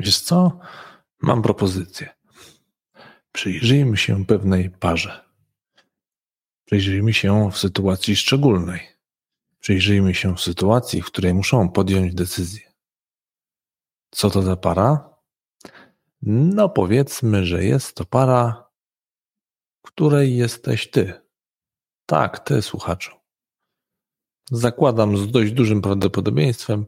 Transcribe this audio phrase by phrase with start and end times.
[0.00, 0.58] Wiesz co?
[1.22, 2.08] Mam propozycję.
[3.32, 5.24] Przyjrzyjmy się pewnej parze.
[6.64, 8.80] Przyjrzyjmy się w sytuacji szczególnej.
[9.60, 12.72] Przyjrzyjmy się w sytuacji, w której muszą podjąć decyzję.
[14.10, 15.14] Co to za para?
[16.22, 18.70] No, powiedzmy, że jest to para,
[19.82, 21.12] której jesteś ty.
[22.06, 23.16] Tak, ty, słuchaczu.
[24.50, 26.86] Zakładam z dość dużym prawdopodobieństwem,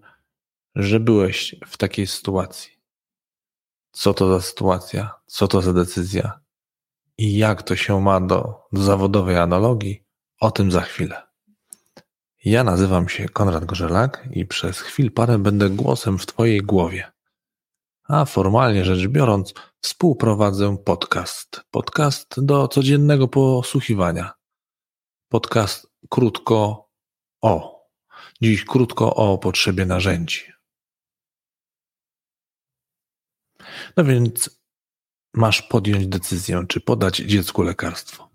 [0.75, 2.80] że byłeś w takiej sytuacji.
[3.91, 5.15] Co to za sytuacja?
[5.27, 6.41] Co to za decyzja?
[7.19, 10.05] I jak to się ma do, do zawodowej analogii?
[10.41, 11.23] O tym za chwilę.
[12.45, 17.13] Ja nazywam się Konrad Gorzelak i przez chwil parę będę głosem w Twojej głowie.
[18.09, 21.61] A formalnie rzecz biorąc, współprowadzę podcast.
[21.71, 24.33] Podcast do codziennego posłuchiwania.
[25.29, 26.89] Podcast krótko
[27.43, 27.81] o.
[28.43, 30.60] Dziś krótko o potrzebie narzędzi.
[33.97, 34.61] No więc
[35.35, 38.31] masz podjąć decyzję, czy podać dziecku lekarstwo.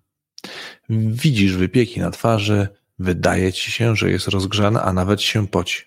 [0.89, 2.67] Widzisz wypieki na twarzy,
[2.99, 5.83] wydaje ci się, że jest rozgrzane, a nawet się poci.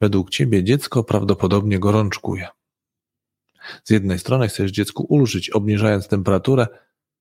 [0.00, 2.48] Według ciebie dziecko prawdopodobnie gorączkuje.
[3.84, 6.66] Z jednej strony chcesz dziecku ulżyć, obniżając temperaturę,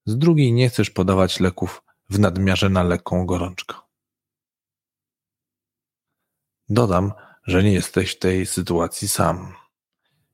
[0.06, 3.76] z drugiej nie chcesz podawać leków w nadmiarze na lekką gorączkę.
[6.70, 7.12] Dodam,
[7.44, 9.54] że nie jesteś w tej sytuacji sam.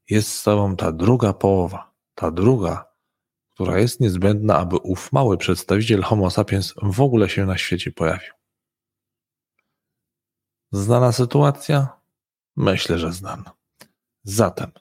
[0.09, 2.95] Jest z tobą ta druga połowa, ta druga,
[3.53, 8.33] która jest niezbędna, aby ów mały przedstawiciel Homo sapiens w ogóle się na świecie pojawił.
[10.71, 11.99] Znana sytuacja?
[12.55, 13.51] Myślę, że znana.
[14.23, 14.71] Zatem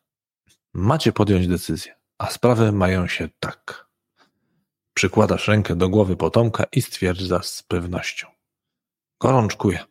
[0.74, 3.88] macie podjąć decyzję, a sprawy mają się tak.
[4.94, 8.28] Przykładasz rękę do głowy potomka i stwierdzasz z pewnością.
[9.20, 9.84] Gorączkuje.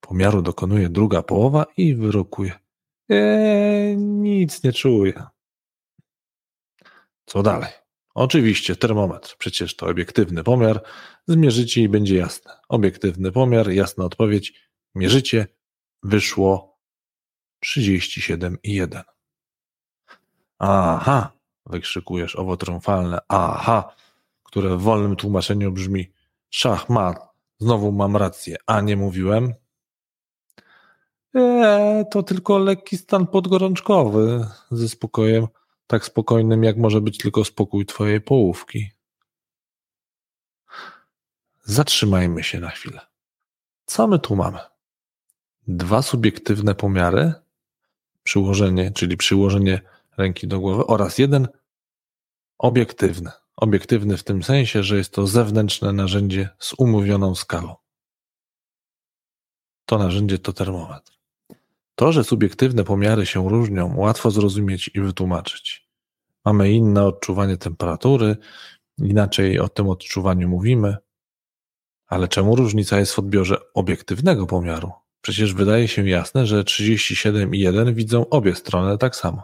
[0.00, 2.65] Pomiaru dokonuje druga połowa i wyrokuje.
[3.08, 5.22] Eee, nic nie czuję.
[7.26, 7.70] Co dalej?
[8.14, 10.82] Oczywiście termometr, przecież to obiektywny pomiar.
[11.26, 12.52] Zmierzycie i będzie jasne.
[12.68, 14.70] Obiektywny pomiar, jasna odpowiedź.
[14.94, 15.46] Mierzycie,
[16.02, 16.78] wyszło
[17.64, 19.02] 37,1.
[20.58, 21.32] Aha,
[21.66, 23.94] wykrzykujesz owo triumfalne aha,
[24.42, 26.12] które w wolnym tłumaczeniu brzmi
[26.50, 27.16] szachmat,
[27.58, 29.54] znowu mam rację, a nie mówiłem?
[31.36, 35.46] Eee, to tylko lekki stan podgorączkowy ze spokojem,
[35.86, 38.90] tak spokojnym jak może być tylko spokój twojej połówki.
[41.64, 43.00] Zatrzymajmy się na chwilę.
[43.86, 44.58] Co my tu mamy?
[45.68, 47.32] Dwa subiektywne pomiary,
[48.22, 49.80] przyłożenie, czyli przyłożenie
[50.16, 51.48] ręki do głowy oraz jeden
[52.58, 53.30] obiektywny.
[53.56, 57.74] Obiektywny w tym sensie, że jest to zewnętrzne narzędzie z umówioną skalą.
[59.86, 61.15] To narzędzie to termometr.
[61.96, 65.88] To, że subiektywne pomiary się różnią, łatwo zrozumieć i wytłumaczyć.
[66.44, 68.36] Mamy inne odczuwanie temperatury,
[68.98, 70.96] inaczej o tym odczuwaniu mówimy.
[72.06, 74.92] Ale czemu różnica jest w odbiorze obiektywnego pomiaru?
[75.20, 79.42] Przecież wydaje się jasne, że 37,1 widzą obie strony tak samo.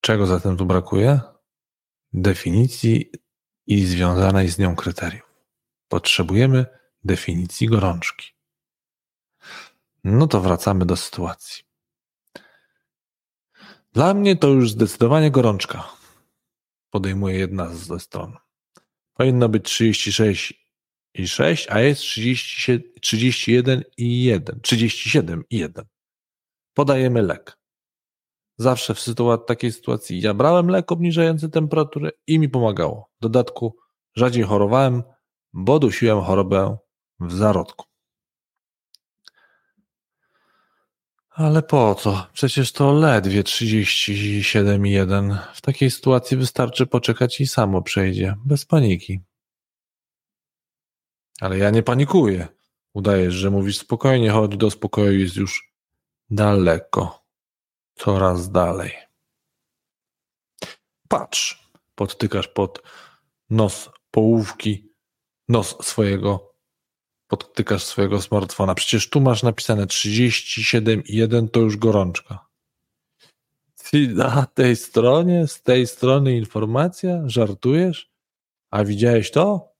[0.00, 1.20] Czego zatem tu brakuje?
[2.12, 3.10] Definicji
[3.66, 5.34] i związanej z nią kryteriów.
[5.88, 6.66] Potrzebujemy
[7.04, 8.39] definicji gorączki.
[10.04, 11.64] No to wracamy do sytuacji.
[13.92, 15.88] Dla mnie to już zdecydowanie gorączka.
[16.90, 18.36] Podejmuje jedna ze stron.
[19.14, 20.66] Powinno być 36
[21.14, 24.60] i 6, a jest 30, 31 i 1.
[24.60, 25.84] 37 i 1.
[26.74, 27.58] Podajemy lek.
[28.58, 33.10] Zawsze w sytuacji, takiej sytuacji ja brałem lek obniżający temperaturę i mi pomagało.
[33.18, 33.76] W dodatku
[34.14, 35.02] rzadziej chorowałem,
[35.52, 36.76] bo dusiłem chorobę
[37.20, 37.89] w zarodku.
[41.40, 42.26] Ale po co?
[42.32, 45.38] Przecież to ledwie 37,1.
[45.54, 49.20] W takiej sytuacji wystarczy poczekać i samo przejdzie, bez paniki.
[51.40, 52.48] Ale ja nie panikuję.
[52.94, 55.72] Udajesz, że mówisz spokojnie, chodź do spokoju, jest już
[56.30, 57.24] daleko.
[57.94, 58.92] Coraz dalej.
[61.08, 62.82] Patrz, podtykasz pod
[63.50, 64.92] nos połówki,
[65.48, 66.49] nos swojego
[67.30, 68.74] podtykasz swojego smartfona.
[68.74, 72.46] Przecież tu masz napisane 37,1 to już gorączka.
[74.14, 77.22] Na tej stronie, z tej strony informacja?
[77.26, 78.10] Żartujesz?
[78.70, 79.72] A widziałeś to?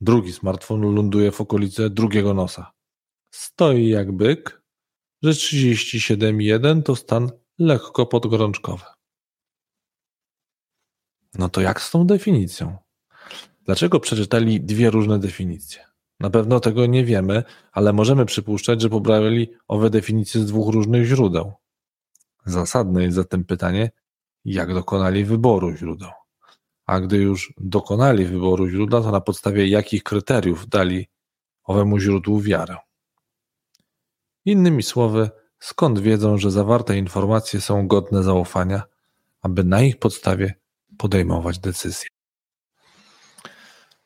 [0.00, 2.72] Drugi smartfon ląduje w okolicy drugiego nosa.
[3.30, 4.62] Stoi jak byk,
[5.22, 8.84] że 37,1 to stan lekko podgorączkowy.
[11.34, 12.76] No to jak z tą definicją?
[13.64, 15.95] Dlaczego przeczytali dwie różne definicje?
[16.20, 17.42] Na pewno tego nie wiemy,
[17.72, 21.52] ale możemy przypuszczać, że pobrali owe definicje z dwóch różnych źródeł.
[22.46, 23.90] Zasadne jest zatem pytanie,
[24.44, 26.10] jak dokonali wyboru źródeł.
[26.86, 31.08] A gdy już dokonali wyboru źródła, to na podstawie jakich kryteriów dali
[31.64, 32.76] owemu źródłu wiarę.
[34.44, 38.82] Innymi słowy, skąd wiedzą, że zawarte informacje są godne zaufania,
[39.42, 40.54] aby na ich podstawie
[40.98, 42.08] podejmować decyzje.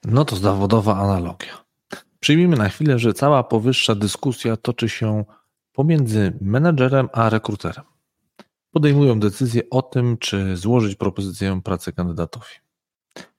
[0.04, 1.69] No to zawodowa analogia.
[2.20, 5.24] Przyjmijmy na chwilę, że cała powyższa dyskusja toczy się
[5.72, 7.84] pomiędzy menedżerem a rekruterem.
[8.70, 12.54] Podejmują decyzję o tym, czy złożyć propozycję pracy kandydatowi.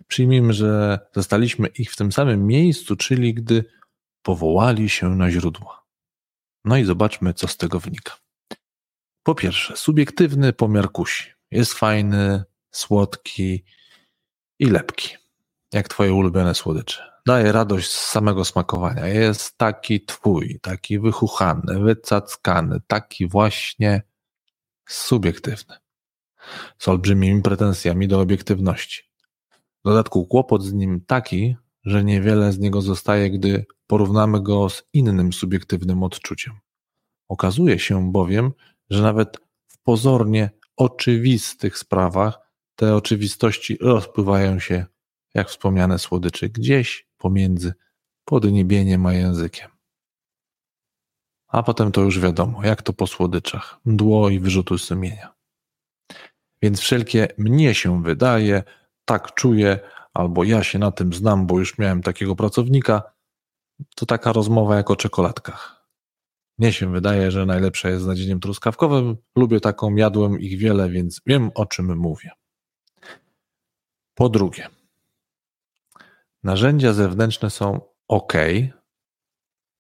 [0.08, 3.66] Przyjmijmy, że zastaliśmy ich w tym samym miejscu, czyli gdy
[4.22, 5.86] powołali się na źródła.
[6.66, 8.18] No i zobaczmy, co z tego wynika.
[9.24, 11.30] Po pierwsze, subiektywny pomiar kusi.
[11.52, 13.64] Jest fajny, słodki
[14.60, 15.16] i lepki,
[15.74, 17.12] jak twoje ulubione słodycze.
[17.26, 19.08] Daje radość z samego smakowania.
[19.08, 24.02] Jest taki twój, taki wychuchany, wycackany, taki właśnie
[24.90, 25.76] subiektywny.
[26.78, 29.04] Z olbrzymimi pretensjami do obiektywności.
[29.86, 34.84] W dodatku kłopot z nim taki, że niewiele z niego zostaje, gdy porównamy go z
[34.94, 36.54] innym subiektywnym odczuciem.
[37.30, 38.52] Okazuje się bowiem,
[38.90, 39.38] że nawet
[39.68, 42.40] w pozornie oczywistych sprawach
[42.76, 44.86] te oczywistości rozpływają się,
[45.34, 47.74] jak wspomniane słodycze, gdzieś pomiędzy
[48.26, 49.70] podniebieniem a językiem.
[51.48, 55.34] A potem to już wiadomo, jak to po słodyczach, mdło i wyrzutu sumienia.
[56.62, 58.64] Więc wszelkie mnie się wydaje,
[59.06, 59.80] tak czuję,
[60.14, 63.04] albo ja się na tym znam, bo już miałem takiego pracownika,
[63.96, 65.88] to taka rozmowa jak o czekoladkach.
[66.58, 69.18] Mnie się wydaje, że najlepsza jest z nadzieniem truskawkowym.
[69.36, 72.32] Lubię taką, jadłem ich wiele, więc wiem o czym mówię.
[74.16, 74.68] Po drugie,
[76.44, 78.34] narzędzia zewnętrzne są ok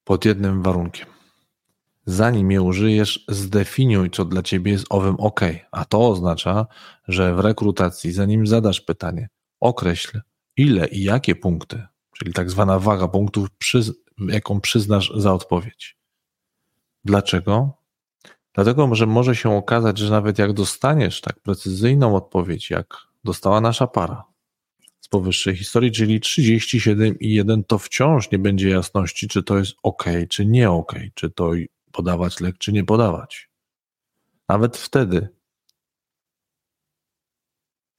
[0.03, 1.07] pod jednym warunkiem.
[2.05, 5.39] Zanim je użyjesz, zdefiniuj, co dla ciebie jest owym ok,
[5.71, 6.67] a to oznacza,
[7.07, 9.29] że w rekrutacji, zanim zadasz pytanie,
[9.59, 10.21] określ,
[10.57, 11.87] ile i jakie punkty,
[12.17, 13.47] czyli tak zwana waga punktów,
[14.27, 15.97] jaką przyznasz za odpowiedź.
[17.05, 17.77] Dlaczego?
[18.53, 23.87] Dlatego, że może się okazać, że nawet jak dostaniesz tak precyzyjną odpowiedź, jak dostała nasza
[23.87, 24.30] para
[25.11, 30.69] powyższej historii, czyli 37,1, to wciąż nie będzie jasności, czy to jest ok, czy nie
[30.69, 31.51] ok, czy to
[31.91, 33.49] podawać lek, czy nie podawać.
[34.49, 35.29] Nawet wtedy,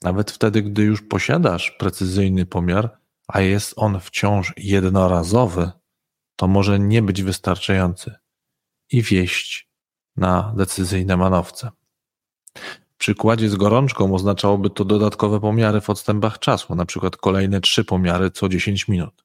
[0.03, 2.99] nawet wtedy, gdy już posiadasz precyzyjny pomiar,
[3.29, 5.70] a jest on wciąż jednorazowy,
[6.37, 8.15] to może nie być wystarczający
[8.91, 9.70] i wieść
[10.17, 11.70] na decyzyjne manowce.
[13.02, 18.31] Przykładzie z gorączką oznaczałoby to dodatkowe pomiary w odstępach czasu, na przykład kolejne trzy pomiary
[18.31, 19.25] co 10 minut.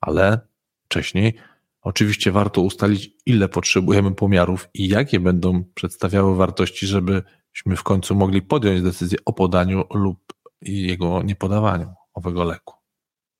[0.00, 0.40] Ale
[0.84, 1.34] wcześniej
[1.82, 8.42] oczywiście warto ustalić, ile potrzebujemy pomiarów i jakie będą przedstawiały wartości, żebyśmy w końcu mogli
[8.42, 12.74] podjąć decyzję o podaniu lub jego niepodawaniu owego leku.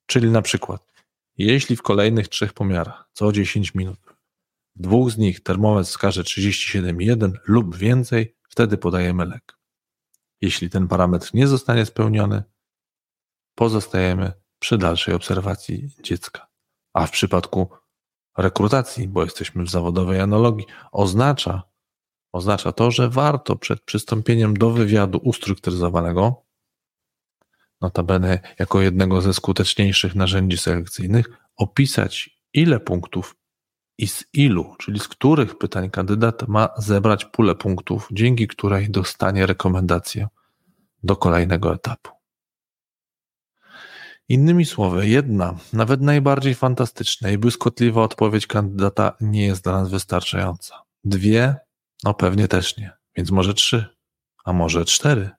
[0.06, 0.86] Czyli na przykład,
[1.38, 3.98] jeśli w kolejnych trzech pomiarach co 10 minut
[4.76, 9.58] dwóch z nich termometr wskaże 37,1 lub więcej, wtedy podajemy lek.
[10.40, 12.42] Jeśli ten parametr nie zostanie spełniony,
[13.54, 16.48] pozostajemy przy dalszej obserwacji dziecka.
[16.92, 17.68] A w przypadku
[18.38, 21.62] rekrutacji, bo jesteśmy w zawodowej analogii, oznacza,
[22.32, 26.46] oznacza to, że warto przed przystąpieniem do wywiadu ustrukturyzowanego,
[27.80, 33.36] notabene jako jednego ze skuteczniejszych narzędzi selekcyjnych, opisać, ile punktów
[33.98, 39.46] i z ilu, czyli z których pytań kandydat ma zebrać pulę punktów, dzięki której dostanie
[39.46, 40.28] rekomendację
[41.02, 42.10] do kolejnego etapu.
[44.28, 50.82] Innymi słowy, jedna, nawet najbardziej fantastyczna i błyskotliwa odpowiedź kandydata nie jest dla nas wystarczająca.
[51.04, 51.56] Dwie,
[52.04, 53.86] no pewnie też nie, więc może trzy,
[54.44, 55.30] a może cztery.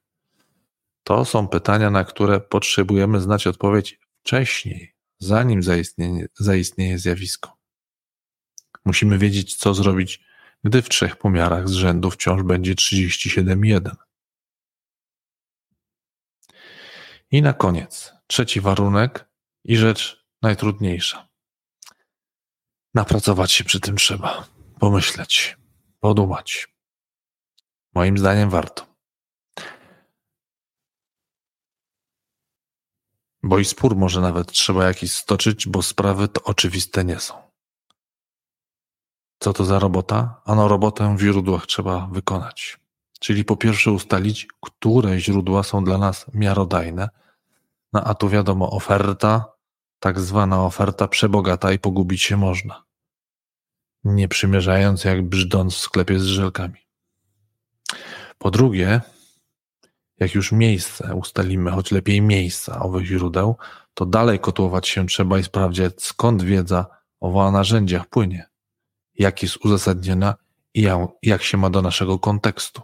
[1.04, 7.59] To są pytania, na które potrzebujemy znać odpowiedź wcześniej, zanim zaistnieje, zaistnieje zjawisko.
[8.86, 10.24] Musimy wiedzieć, co zrobić,
[10.64, 13.96] gdy w trzech pomiarach z rzędu wciąż będzie 37,1.
[17.32, 19.30] I na koniec, trzeci warunek
[19.64, 21.30] i rzecz najtrudniejsza.
[22.94, 24.48] Napracować się przy tym trzeba,
[24.80, 25.58] pomyśleć,
[26.00, 26.68] podumać.
[27.96, 28.90] Moim zdaniem warto.
[33.44, 37.49] Bo i spór może nawet trzeba jakiś stoczyć, bo sprawy to oczywiste nie są.
[39.40, 40.42] Co to za robota?
[40.46, 42.80] Ano robotę w źródłach trzeba wykonać.
[43.20, 47.10] Czyli po pierwsze ustalić, które źródła są dla nas miarodajne.
[47.94, 49.54] No a tu wiadomo, oferta,
[50.00, 52.84] tak zwana oferta przebogata i pogubić się można.
[54.04, 56.80] Nie przymierzając jak brzdąc w sklepie z żelkami.
[58.38, 59.02] Po drugie,
[60.18, 63.56] jak już miejsce ustalimy, choć lepiej miejsca owych źródeł,
[63.94, 66.86] to dalej kotłować się trzeba i sprawdzić, skąd wiedza
[67.20, 68.49] o narzędziach płynie,
[69.20, 70.36] jak jest uzasadniona
[70.74, 70.88] i
[71.22, 72.82] jak się ma do naszego kontekstu.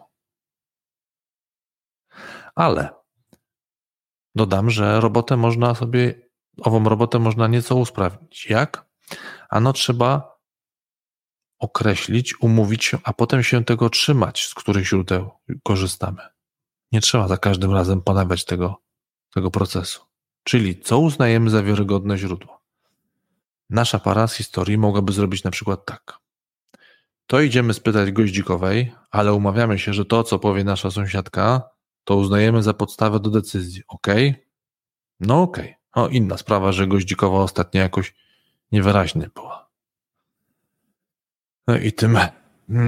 [2.56, 2.90] Ale
[4.36, 6.30] dodam, że robotę można sobie,
[6.62, 8.46] ową robotę można nieco usprawnić.
[8.46, 8.86] Jak?
[9.50, 10.36] Ano trzeba
[11.60, 15.32] określić, umówić się, a potem się tego trzymać, z których źródeł
[15.64, 16.22] korzystamy.
[16.92, 18.82] Nie trzeba za każdym razem ponawiać tego,
[19.34, 20.02] tego procesu.
[20.44, 22.62] Czyli co uznajemy za wiarygodne źródło?
[23.70, 26.25] Nasza para z historii mogłaby zrobić na przykład tak.
[27.28, 31.70] To idziemy spytać goździkowej, ale umawiamy się, że to, co powie nasza sąsiadka,
[32.04, 33.82] to uznajemy za podstawę do decyzji.
[33.88, 34.08] Ok?
[35.20, 35.58] No ok.
[35.94, 38.16] O, inna sprawa, że goździkowa ostatnio jakoś
[38.72, 39.70] niewyraźnie była.
[41.68, 42.18] No i tym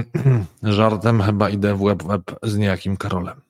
[0.62, 3.40] żartem chyba idę w web, web z niejakim Karolem.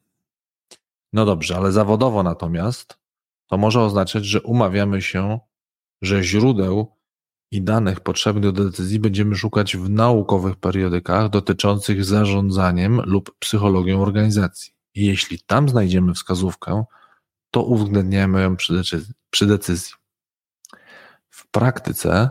[1.12, 2.98] No dobrze, ale zawodowo natomiast
[3.46, 5.38] to może oznaczać, że umawiamy się,
[6.02, 6.97] że źródeł
[7.50, 14.72] i danych potrzebnych do decyzji będziemy szukać w naukowych periodykach dotyczących zarządzaniem lub psychologią organizacji.
[14.94, 16.84] Jeśli tam znajdziemy wskazówkę,
[17.50, 19.14] to uwzględniamy ją przy decyzji.
[19.30, 19.92] Przy decyzji.
[21.30, 22.30] W praktyce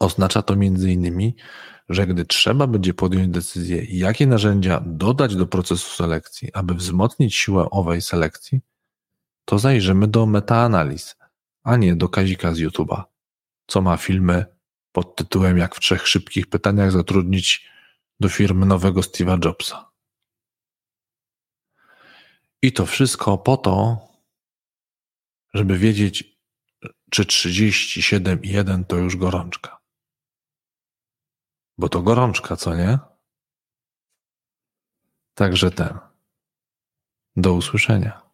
[0.00, 1.36] oznacza to innymi,
[1.88, 7.70] że gdy trzeba będzie podjąć decyzję, jakie narzędzia dodać do procesu selekcji, aby wzmocnić siłę
[7.70, 8.60] owej selekcji,
[9.44, 11.16] to zajrzymy do metaanaliz,
[11.62, 13.02] a nie do Kazika z YouTube'a,
[13.70, 14.46] co ma filmy
[14.92, 17.70] pod tytułem Jak w trzech szybkich pytaniach zatrudnić
[18.20, 19.90] do firmy nowego Steve'a Jobsa.
[22.62, 23.98] I to wszystko po to,
[25.54, 26.38] żeby wiedzieć,
[27.10, 29.78] czy 37,1 to już gorączka.
[31.78, 32.98] Bo to gorączka, co nie?
[35.34, 35.98] Także ten.
[37.36, 38.29] Do usłyszenia.